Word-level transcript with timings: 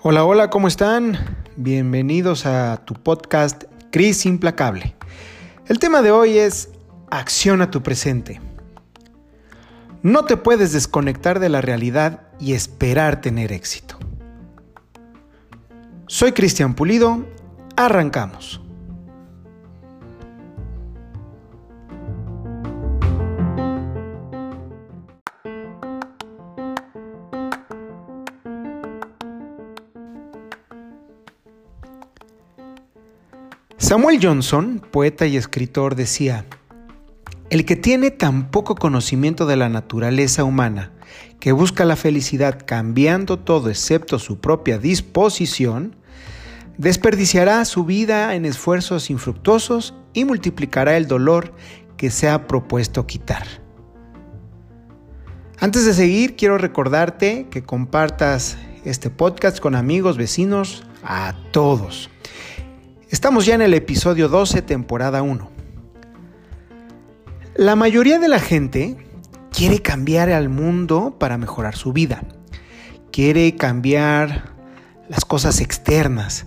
Hola, 0.00 0.24
hola, 0.24 0.50
¿cómo 0.50 0.68
están? 0.68 1.18
Bienvenidos 1.56 2.46
a 2.46 2.84
tu 2.84 2.94
podcast 2.94 3.64
Cris 3.90 4.24
Implacable. 4.24 4.94
El 5.66 5.80
tema 5.80 6.00
de 6.02 6.12
hoy 6.12 6.38
es 6.38 6.70
Acciona 7.10 7.72
tu 7.72 7.82
presente. 7.82 8.40
No 10.04 10.24
te 10.24 10.36
puedes 10.36 10.72
desconectar 10.72 11.40
de 11.40 11.48
la 11.48 11.60
realidad 11.60 12.28
y 12.38 12.52
esperar 12.52 13.20
tener 13.20 13.50
éxito. 13.50 13.98
Soy 16.06 16.30
Cristian 16.30 16.74
Pulido, 16.74 17.26
arrancamos. 17.74 18.60
Samuel 33.80 34.18
Johnson, 34.20 34.82
poeta 34.90 35.26
y 35.26 35.36
escritor, 35.36 35.94
decía, 35.94 36.44
el 37.48 37.64
que 37.64 37.76
tiene 37.76 38.10
tan 38.10 38.50
poco 38.50 38.74
conocimiento 38.74 39.46
de 39.46 39.54
la 39.54 39.68
naturaleza 39.68 40.42
humana, 40.42 40.90
que 41.38 41.52
busca 41.52 41.84
la 41.84 41.94
felicidad 41.94 42.58
cambiando 42.66 43.38
todo 43.38 43.70
excepto 43.70 44.18
su 44.18 44.40
propia 44.40 44.78
disposición, 44.78 45.94
desperdiciará 46.76 47.64
su 47.64 47.84
vida 47.84 48.34
en 48.34 48.46
esfuerzos 48.46 49.10
infructuosos 49.10 49.94
y 50.12 50.24
multiplicará 50.24 50.96
el 50.96 51.06
dolor 51.06 51.54
que 51.96 52.10
se 52.10 52.28
ha 52.28 52.48
propuesto 52.48 53.06
quitar. 53.06 53.46
Antes 55.60 55.86
de 55.86 55.94
seguir, 55.94 56.34
quiero 56.34 56.58
recordarte 56.58 57.46
que 57.48 57.62
compartas 57.62 58.58
este 58.84 59.08
podcast 59.08 59.60
con 59.60 59.76
amigos, 59.76 60.16
vecinos, 60.16 60.82
a 61.04 61.36
todos. 61.52 62.10
Estamos 63.10 63.46
ya 63.46 63.54
en 63.54 63.62
el 63.62 63.72
episodio 63.72 64.28
12, 64.28 64.60
temporada 64.60 65.22
1. 65.22 65.50
La 67.56 67.74
mayoría 67.74 68.18
de 68.18 68.28
la 68.28 68.38
gente 68.38 68.98
quiere 69.50 69.80
cambiar 69.80 70.28
al 70.28 70.50
mundo 70.50 71.16
para 71.18 71.38
mejorar 71.38 71.74
su 71.74 71.94
vida. 71.94 72.22
Quiere 73.10 73.56
cambiar 73.56 74.52
las 75.08 75.24
cosas 75.24 75.62
externas. 75.62 76.44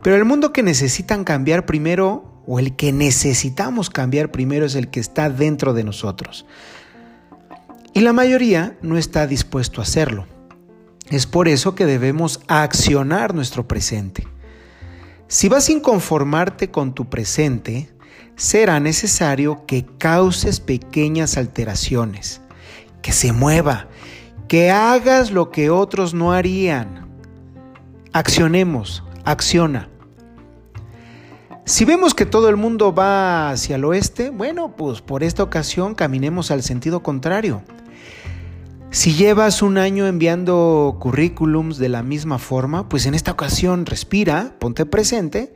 Pero 0.00 0.14
el 0.14 0.24
mundo 0.24 0.52
que 0.52 0.62
necesitan 0.62 1.24
cambiar 1.24 1.66
primero, 1.66 2.40
o 2.46 2.60
el 2.60 2.76
que 2.76 2.92
necesitamos 2.92 3.90
cambiar 3.90 4.30
primero, 4.30 4.64
es 4.64 4.76
el 4.76 4.90
que 4.90 5.00
está 5.00 5.28
dentro 5.28 5.74
de 5.74 5.82
nosotros. 5.82 6.46
Y 7.94 8.00
la 8.02 8.12
mayoría 8.12 8.78
no 8.80 8.96
está 8.96 9.26
dispuesto 9.26 9.80
a 9.80 9.84
hacerlo. 9.84 10.28
Es 11.10 11.26
por 11.26 11.48
eso 11.48 11.74
que 11.74 11.84
debemos 11.84 12.40
accionar 12.46 13.34
nuestro 13.34 13.66
presente. 13.66 14.35
Si 15.28 15.48
vas 15.48 15.68
a 15.68 15.72
inconformarte 15.72 16.70
con 16.70 16.94
tu 16.94 17.10
presente, 17.10 17.88
será 18.36 18.78
necesario 18.78 19.66
que 19.66 19.84
causes 19.98 20.60
pequeñas 20.60 21.36
alteraciones, 21.36 22.40
que 23.02 23.12
se 23.12 23.32
mueva, 23.32 23.88
que 24.46 24.70
hagas 24.70 25.32
lo 25.32 25.50
que 25.50 25.68
otros 25.70 26.14
no 26.14 26.32
harían. 26.32 27.08
Accionemos, 28.12 29.02
acciona. 29.24 29.88
Si 31.64 31.84
vemos 31.84 32.14
que 32.14 32.26
todo 32.26 32.48
el 32.48 32.56
mundo 32.56 32.94
va 32.94 33.50
hacia 33.50 33.74
el 33.74 33.84
oeste, 33.84 34.30
bueno, 34.30 34.76
pues 34.76 35.00
por 35.00 35.24
esta 35.24 35.42
ocasión 35.42 35.96
caminemos 35.96 36.52
al 36.52 36.62
sentido 36.62 37.02
contrario. 37.02 37.62
Si 38.90 39.14
llevas 39.14 39.62
un 39.62 39.78
año 39.78 40.06
enviando 40.06 40.96
currículums 41.00 41.78
de 41.78 41.88
la 41.88 42.02
misma 42.02 42.38
forma, 42.38 42.88
pues 42.88 43.06
en 43.06 43.14
esta 43.14 43.32
ocasión 43.32 43.84
respira, 43.84 44.56
ponte 44.58 44.86
presente 44.86 45.52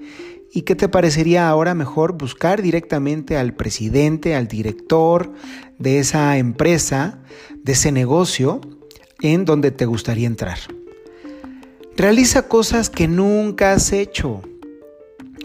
y 0.52 0.62
qué 0.62 0.74
te 0.74 0.88
parecería 0.88 1.48
ahora 1.48 1.74
mejor 1.74 2.12
buscar 2.12 2.60
directamente 2.60 3.36
al 3.36 3.54
presidente, 3.54 4.34
al 4.34 4.48
director 4.48 5.32
de 5.78 6.00
esa 6.00 6.36
empresa, 6.38 7.20
de 7.62 7.72
ese 7.72 7.92
negocio 7.92 8.60
en 9.22 9.44
donde 9.44 9.70
te 9.70 9.86
gustaría 9.86 10.26
entrar. 10.26 10.58
Realiza 11.96 12.48
cosas 12.48 12.90
que 12.90 13.08
nunca 13.08 13.72
has 13.72 13.92
hecho. 13.92 14.42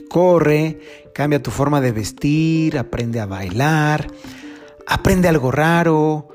Corre, 0.10 0.80
cambia 1.14 1.42
tu 1.42 1.52
forma 1.52 1.82
de 1.82 1.92
vestir, 1.92 2.78
aprende 2.78 3.20
a 3.20 3.26
bailar, 3.26 4.08
aprende 4.88 5.28
algo 5.28 5.52
raro, 5.52 6.30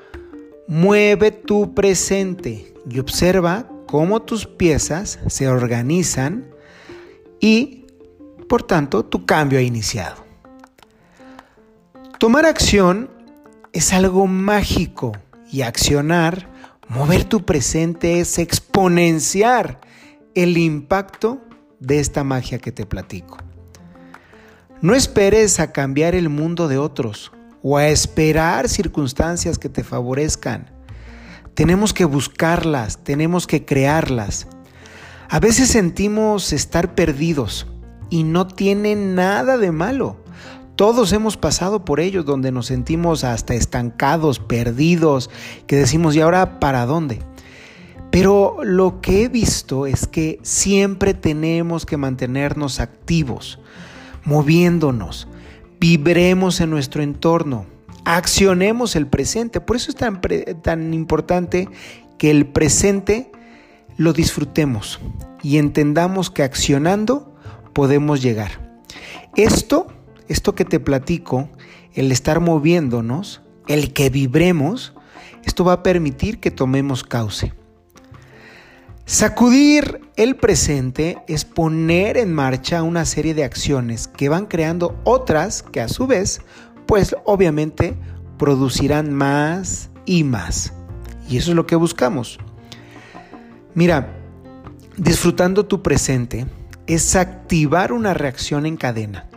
Mueve 0.70 1.32
tu 1.32 1.74
presente 1.74 2.72
y 2.88 3.00
observa 3.00 3.66
cómo 3.88 4.22
tus 4.22 4.46
piezas 4.46 5.18
se 5.26 5.48
organizan 5.48 6.46
y, 7.40 7.86
por 8.48 8.62
tanto, 8.62 9.04
tu 9.04 9.26
cambio 9.26 9.58
ha 9.58 9.62
iniciado. 9.62 10.24
Tomar 12.20 12.46
acción 12.46 13.10
es 13.72 13.92
algo 13.92 14.28
mágico 14.28 15.10
y 15.50 15.62
accionar, 15.62 16.48
mover 16.86 17.24
tu 17.24 17.44
presente 17.44 18.20
es 18.20 18.38
exponenciar 18.38 19.80
el 20.36 20.56
impacto 20.56 21.40
de 21.80 21.98
esta 21.98 22.22
magia 22.22 22.60
que 22.60 22.70
te 22.70 22.86
platico. 22.86 23.38
No 24.82 24.94
esperes 24.94 25.58
a 25.58 25.72
cambiar 25.72 26.14
el 26.14 26.28
mundo 26.28 26.68
de 26.68 26.78
otros 26.78 27.32
o 27.62 27.76
a 27.76 27.88
esperar 27.88 28.68
circunstancias 28.68 29.58
que 29.58 29.68
te 29.68 29.84
favorezcan. 29.84 30.70
Tenemos 31.54 31.92
que 31.92 32.04
buscarlas, 32.04 32.98
tenemos 33.04 33.46
que 33.46 33.64
crearlas. 33.64 34.46
A 35.28 35.40
veces 35.40 35.68
sentimos 35.68 36.52
estar 36.52 36.94
perdidos 36.94 37.66
y 38.08 38.24
no 38.24 38.46
tiene 38.46 38.96
nada 38.96 39.58
de 39.58 39.72
malo. 39.72 40.16
Todos 40.76 41.12
hemos 41.12 41.36
pasado 41.36 41.84
por 41.84 42.00
ellos 42.00 42.24
donde 42.24 42.52
nos 42.52 42.66
sentimos 42.66 43.22
hasta 43.22 43.54
estancados, 43.54 44.38
perdidos, 44.38 45.28
que 45.66 45.76
decimos, 45.76 46.16
¿y 46.16 46.20
ahora 46.20 46.58
para 46.58 46.86
dónde? 46.86 47.20
Pero 48.10 48.58
lo 48.64 49.00
que 49.00 49.24
he 49.24 49.28
visto 49.28 49.86
es 49.86 50.06
que 50.06 50.40
siempre 50.42 51.14
tenemos 51.14 51.86
que 51.86 51.96
mantenernos 51.96 52.80
activos, 52.80 53.60
moviéndonos, 54.24 55.28
vibremos 55.80 56.60
en 56.60 56.70
nuestro 56.70 57.02
entorno, 57.02 57.66
accionemos 58.04 58.94
el 58.94 59.06
presente. 59.06 59.60
Por 59.60 59.76
eso 59.76 59.90
es 59.90 59.96
tan, 59.96 60.20
tan 60.62 60.94
importante 60.94 61.68
que 62.18 62.30
el 62.30 62.46
presente 62.46 63.32
lo 63.96 64.12
disfrutemos 64.12 65.00
y 65.42 65.56
entendamos 65.56 66.30
que 66.30 66.42
accionando 66.42 67.34
podemos 67.72 68.22
llegar. 68.22 68.78
Esto, 69.36 69.86
esto 70.28 70.54
que 70.54 70.64
te 70.64 70.80
platico, 70.80 71.48
el 71.94 72.12
estar 72.12 72.40
moviéndonos, 72.40 73.40
el 73.66 73.92
que 73.92 74.10
vibremos, 74.10 74.92
esto 75.44 75.64
va 75.64 75.74
a 75.74 75.82
permitir 75.82 76.40
que 76.40 76.50
tomemos 76.50 77.04
cauce. 77.04 77.54
Sacudir 79.10 80.02
el 80.14 80.36
presente 80.36 81.18
es 81.26 81.44
poner 81.44 82.16
en 82.16 82.32
marcha 82.32 82.84
una 82.84 83.04
serie 83.04 83.34
de 83.34 83.42
acciones 83.42 84.06
que 84.06 84.28
van 84.28 84.46
creando 84.46 85.00
otras 85.02 85.64
que 85.64 85.80
a 85.80 85.88
su 85.88 86.06
vez, 86.06 86.42
pues 86.86 87.16
obviamente 87.24 87.96
producirán 88.38 89.12
más 89.12 89.90
y 90.06 90.22
más. 90.22 90.72
Y 91.28 91.38
eso 91.38 91.50
es 91.50 91.56
lo 91.56 91.66
que 91.66 91.74
buscamos. 91.74 92.38
Mira, 93.74 94.16
disfrutando 94.96 95.66
tu 95.66 95.82
presente 95.82 96.46
es 96.86 97.16
activar 97.16 97.92
una 97.92 98.14
reacción 98.14 98.64
en 98.64 98.76
cadena 98.76 99.28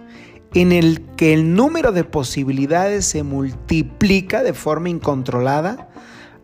en 0.53 0.72
el 0.72 1.01
que 1.17 1.34
el 1.34 1.55
número 1.55 1.91
de 1.91 2.03
posibilidades 2.03 3.05
se 3.05 3.23
multiplica 3.23 4.44
de 4.44 4.53
forma 4.53 4.90
incontrolada 4.90 5.90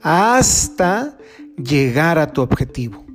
hasta 0.02 1.16
llegar 1.58 2.18
a 2.18 2.34
tu 2.34 2.42
objetivo. 2.42 3.09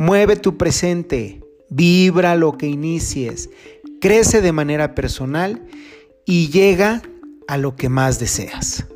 Mueve 0.00 0.36
tu 0.36 0.56
presente, 0.56 1.42
vibra 1.68 2.34
lo 2.34 2.56
que 2.56 2.66
inicies, 2.66 3.50
crece 4.00 4.40
de 4.40 4.50
manera 4.50 4.94
personal 4.94 5.62
y 6.24 6.48
llega 6.48 7.02
a 7.46 7.58
lo 7.58 7.76
que 7.76 7.90
más 7.90 8.18
deseas. 8.18 8.86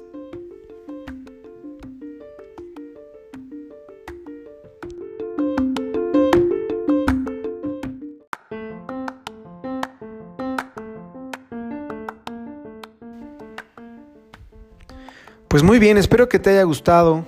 Pues 15.48 15.62
muy 15.62 15.78
bien, 15.78 15.98
espero 15.98 16.30
que 16.30 16.38
te 16.38 16.48
haya 16.48 16.62
gustado 16.62 17.26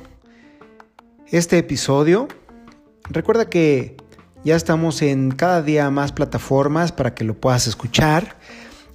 este 1.27 1.59
episodio. 1.59 2.27
Recuerda 3.11 3.49
que 3.49 3.97
ya 4.45 4.57
estamos 4.57 5.03
en 5.03 5.31
cada 5.31 5.63
día 5.63 5.91
más 5.91 6.13
plataformas 6.13 6.93
para 6.93 7.15
que 7.15 7.25
lo 7.25 7.35
puedas 7.35 7.67
escuchar, 7.67 8.37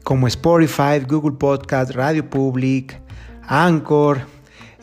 como 0.04 0.28
Spotify, 0.28 1.00
Google 1.08 1.38
Podcast, 1.38 1.92
Radio 1.92 2.30
Public, 2.30 3.00
Anchor, 3.44 4.22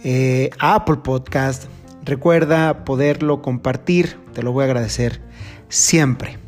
eh, 0.05 0.51
Apple 0.59 0.99
Podcast. 1.03 1.65
Recuerda 2.05 2.85
poderlo 2.85 3.43
compartir, 3.43 4.17
te 4.33 4.43
lo 4.43 4.53
voy 4.53 4.63
a 4.63 4.67
agradecer 4.67 5.21
siempre. 5.69 6.39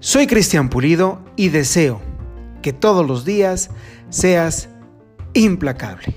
Soy 0.00 0.26
Cristian 0.26 0.70
Pulido 0.70 1.22
y 1.36 1.50
deseo 1.50 2.00
que 2.62 2.72
todos 2.72 3.06
los 3.06 3.24
días 3.24 3.70
seas 4.08 4.68
implacable. 5.34 6.16